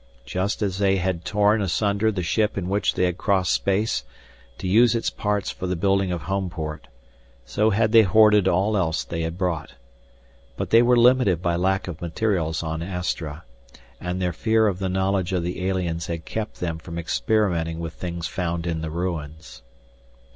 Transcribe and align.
Just 0.25 0.63
as 0.63 0.79
they 0.79 0.97
had 0.97 1.23
torn 1.25 1.61
asunder 1.61 2.11
the 2.11 2.23
ship 2.23 2.57
in 2.57 2.67
which 2.69 2.95
they 2.95 3.03
had 3.05 3.19
crossed 3.19 3.51
space, 3.51 4.03
to 4.57 4.67
use 4.67 4.95
its 4.95 5.11
parts 5.11 5.51
for 5.51 5.67
the 5.67 5.75
building 5.75 6.11
of 6.11 6.23
Homeport, 6.23 6.87
so 7.45 7.69
had 7.69 7.91
they 7.91 8.01
hoarded 8.01 8.47
all 8.47 8.75
else 8.75 9.03
they 9.03 9.21
had 9.21 9.37
brought. 9.37 9.75
But 10.57 10.71
they 10.71 10.81
were 10.81 10.97
limited 10.97 11.39
by 11.43 11.55
lack 11.55 11.87
of 11.87 12.01
materials 12.01 12.63
on 12.63 12.81
Astra, 12.81 13.43
and 13.99 14.19
their 14.19 14.33
fear 14.33 14.65
of 14.65 14.79
the 14.79 14.89
knowledge 14.89 15.33
of 15.33 15.43
the 15.43 15.63
aliens 15.67 16.07
had 16.07 16.25
kept 16.25 16.59
them 16.59 16.79
from 16.79 16.97
experimenting 16.97 17.77
with 17.79 17.93
things 17.93 18.25
found 18.27 18.65
in 18.65 18.81
the 18.81 18.89
ruins. 18.89 19.61